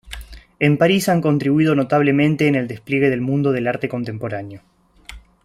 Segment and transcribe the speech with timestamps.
[0.57, 4.63] En París han contribuido notablemente en el despliegue del mundo del arte contemporáneo.